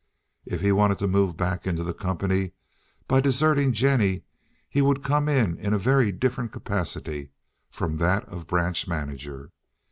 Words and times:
If 0.47 0.61
he 0.61 0.71
wanted 0.71 0.97
to 0.97 1.07
move 1.07 1.37
back 1.37 1.67
into 1.67 1.83
the 1.83 1.93
company 1.93 2.53
by 3.07 3.21
deserting 3.21 3.71
Jennie 3.71 4.23
he 4.67 4.81
would 4.81 5.03
come 5.03 5.29
in 5.29 5.59
a 5.61 5.77
very 5.77 6.11
different 6.11 6.51
capacity 6.51 7.29
from 7.69 7.97
that 7.97 8.25
of 8.27 8.47
branch 8.47 8.87
manager. 8.87 9.51